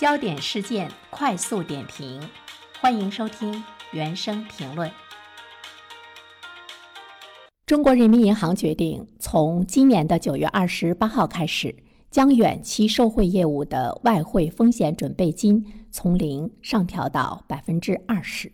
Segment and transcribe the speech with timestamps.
[0.00, 2.22] 焦点事件快速点评，
[2.80, 3.62] 欢迎收听
[3.92, 4.90] 原声评论。
[7.66, 11.76] 中国人民银行决定从今年的九月二十八号开始，
[12.10, 18.50] 将远期受汇业务的外汇风险准备金从零上调到百分之二十。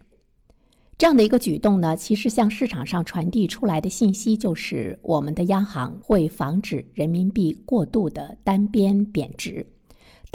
[0.98, 9.64] 这样的一个举动呢，其实向市场上传递出来的信息就是，我们的央行会防止人民币过度的单边贬值。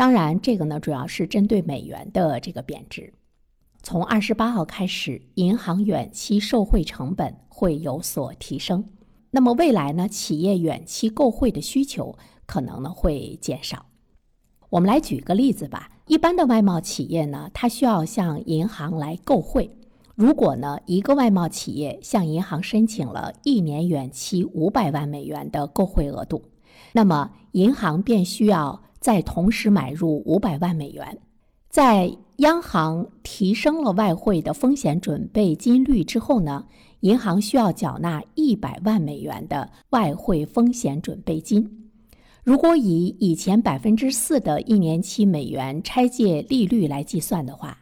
[0.02, 3.14] 当然，这个呢主要是针对美元的这个贬值。
[3.84, 8.84] 从二十八号开始，银行远期受汇成本会有所提升。
[9.30, 13.86] 那么未来呢，企业远期购汇的需求可能呢会减少。
[14.72, 15.92] 我们来举个例子吧。
[16.08, 19.70] 一般的外贸企业呢，它需要向银行来购汇。
[20.16, 26.42] 如果呢一个外贸企业向银行申请了一年远期五百万美元的购汇额度，
[26.92, 28.82] 那么银行便需要。
[29.02, 31.18] 再同时买入五百万美元，
[31.70, 36.64] 在央行提升了外汇的风险准备金率之后呢，
[37.00, 41.90] 银行需要缴纳一百万美元的外汇风险准备金。
[42.44, 47.78] 如果以以前百分之四的一年期美元拆借利率来计算的话，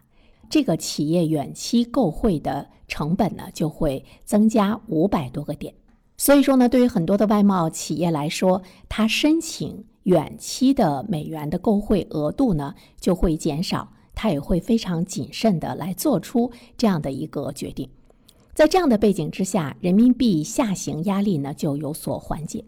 [0.48, 5.74] 这个企业远期购汇的成本呢就会增加五百多个点。
[6.16, 9.84] 所以说呢，对于很多的外贸企业来说，它申请。
[10.04, 17.88] 远期的美元的购汇额度呢就会减少，它也会非常谨慎的来做出这样的一个决定。
[18.54, 22.64] 在这样的背景之下，人民币下行压力呢就有所缓解。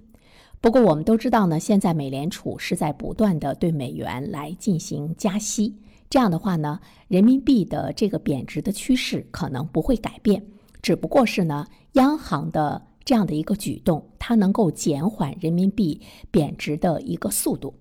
[0.61, 5.75] 不过我们都知道呢，现在美联储是在不断的对美元来进行加息，
[6.09, 10.45] 这样的话呢，人民币的这个贬值的趋势可能不会改变，
[10.81, 12.83] 只不过是呢，央行的。
[13.05, 17.75] 这样的一个举动，它能够减缓人民币贬值的一个速度。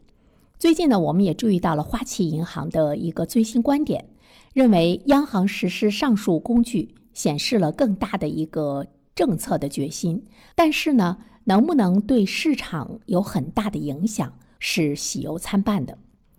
[0.57, 4.09] 最近呢，我们也注意到了花旗银行的一个最新观点，
[4.51, 10.25] 认为央行实施上述工具显示了更大的一个政策的决心。
[10.55, 15.95] 但是呢，能不能对市场有很大的影响，是喜忧参半的。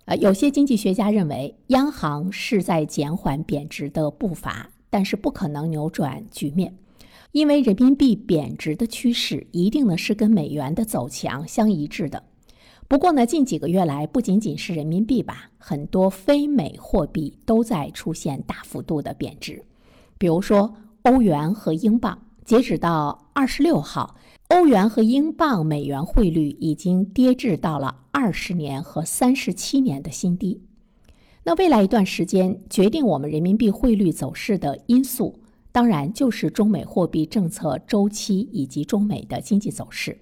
[0.06, 6.74] 呃，有些经济学家认为，央行是在减缓贬值的步伐，但是不可能扭转局面。
[7.32, 12.22] 因为人民币贬值的趋势一定呢是跟美元的走强相一致的。
[12.86, 19.64] 不过呢，近几个月来，不仅仅是人民币吧，很多非美货币都在出现大幅度的贬值。
[20.18, 24.14] 比如说欧元和英镑，截止到二十六号，
[24.48, 30.60] 欧元和英镑美元汇率已经跌至到了二十年和三十七年的新低。
[31.44, 35.41] 那未来一段时间，决定我们人民币汇率走势的因素。
[35.72, 40.18] 当然，就是中美货币政策周期以及中美的经济走势。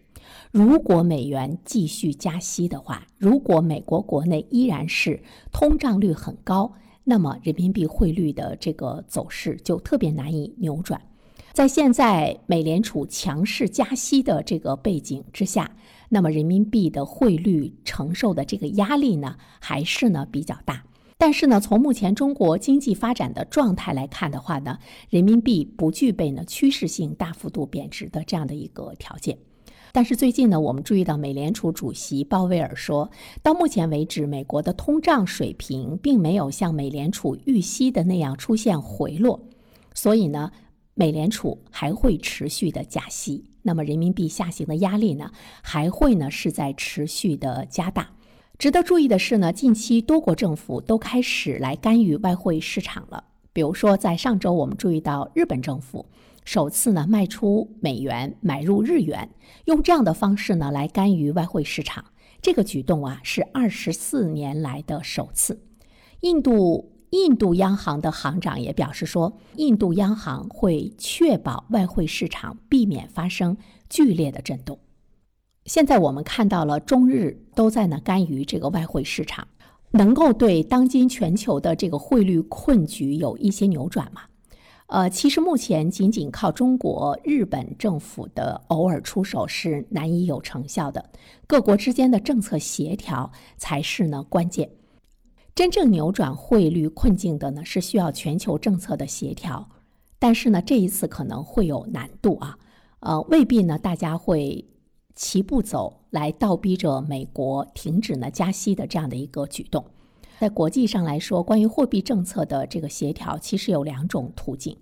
[0.53, 6.72] 如果美元继续加息的话，如果美国国内依然是通胀率很高，
[7.03, 11.00] 那么人民币汇率的这个走势就特别难以扭转。
[11.53, 15.72] 在现在美联储强势加息的这个背景之下，
[16.11, 20.84] 那么人民币的汇率承受的这个压力呢，还是呢比较大。
[21.20, 24.78] 但是呢，从目前中国经济发展的状态来看的话呢，
[25.10, 29.36] 人民币不具备呢趋势性大幅度贬值的这样的一个条件。
[29.92, 33.10] 但是最近呢，我们注意到美联储主席鲍威尔说，
[33.42, 39.47] 到目前为止，美国的通胀水平并没有像美联储预期的那样出现回落，
[39.92, 40.50] 所以呢，
[40.94, 45.31] 美联储还会持续的加息，那么人民币下行的压力呢，
[45.62, 48.08] 还会呢是在持续的加大。
[48.60, 53.25] 值得注意的是呢，近期多国政府都开始来干预外汇市场了。
[53.54, 56.04] 比如说，在上周，我们注意到日本政府
[56.44, 59.31] 首次呢卖出美元，买入日元，
[59.65, 62.04] 用这样的方式呢来干预外汇市场。
[62.43, 65.59] 这个举动啊是二十四年来的首次。
[66.20, 73.56] 印度印度央行的行长也表示说，印度央行会确保外汇市场避免发生
[73.88, 74.78] 剧烈的震动。
[75.66, 79.46] 现在我们看到了中日都在呢干预这个外汇市场，
[79.90, 84.23] 能够对当今全球的这个汇率困局有一些扭转吗？
[84.87, 91.11] 呃，其实目前仅仅靠中国、日本政府的偶尔出手是难以有成效的，
[91.46, 94.69] 各国之间的政策协调才是呢关键。
[95.55, 99.69] 真正扭转汇率困境的呢是需要全球政策的协调，
[100.19, 102.58] 但是呢这一次可能会有难度啊，
[103.00, 104.67] 呃，未必呢大家会。
[105.20, 109.84] 齐步走来倒逼着美国停止呢加息的这样的一个举动，
[110.38, 114.75] 在国际上来说，关于货币政策的这个协调，其实有两种途径，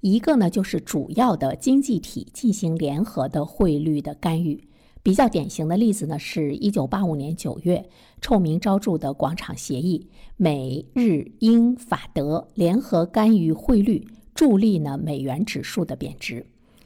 [0.00, 4.66] 一个呢就是主要的经济体进行联合的汇率的干预，
[5.00, 7.88] 比较典型的例子呢，是一九八五年九月
[8.20, 14.04] 臭名昭著的广场协议，美日英法德联合干预汇率，
[14.34, 16.44] 助力呢美元指数的贬值。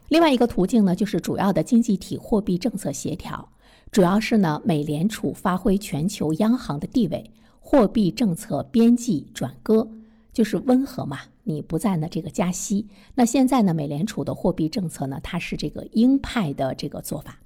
[0.08, 3.48] 另外一个途径呢，就是主要的经济体货币政策协调，
[3.90, 9.88] 主要是呢美联储发挥全球央行的地位，货币政策边际转割。
[10.30, 12.86] 就是温和嘛，你不在呢这个加息。
[13.16, 17.40] 那现在呢，美联储的货币政策呢，它是这个鹰派的这个做法。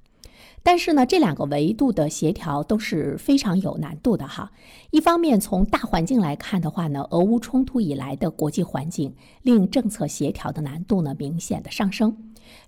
[0.61, 4.51] 但是呢，这两个维度的协调都是非常有难度的哈。
[4.91, 12.15] 一方面，从大环境来看的话呢，俄乌冲突以来的国际环境令政策协调的难度呢明显的上升。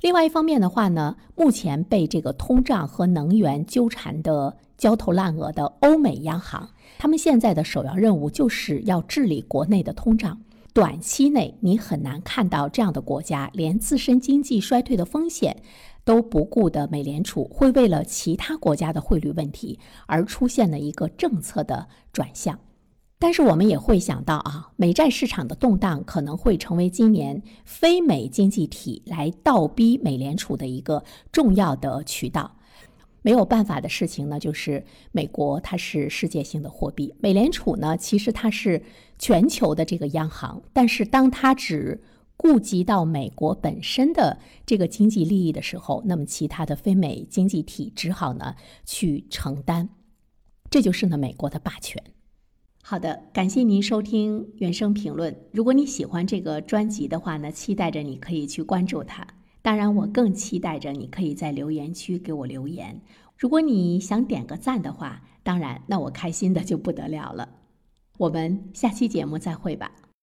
[0.01, 6.69] 另外一方面的话呢，目前被这个通胀和能源纠缠的焦头烂额的欧美央行。
[6.97, 10.39] 他们现在的首要任务就是要治理国内的通胀。
[10.73, 15.55] 短期内，你很难看到这样的国家连自身经济衰退的风险
[16.03, 22.59] 都不顾的美联储会为了其他国家的汇率问题而出现了一个政策的转向。
[23.25, 32.55] 但是我们也会想到啊，美债市场的动荡可能会成为今年非美经济体来倒逼美联储的一个重要的渠道。
[33.23, 38.83] 没有办法的事情呢，就是美国它是世界性的货币，美联储呢其实它是
[39.17, 41.99] 全球的这个央行，但是当它只
[42.37, 44.37] 顾及到美国本身的
[44.67, 48.55] 这个经济利益的时候，那么其他的非美经济体只好呢
[48.85, 49.89] 去承担，
[50.69, 51.99] 这就是呢美国的霸权。
[52.87, 55.35] 好的，感谢您收听原声评论。
[55.51, 59.25] 如果你喜欢这个专辑的话呢，期待着你可以去关注它。
[59.63, 63.01] 当然，我更期待着你可以在留言区给我留言。
[63.35, 67.49] 如果你想点个赞的话，当然，那我开心的就不得了了。
[68.19, 69.91] 我们下期节目再会吧。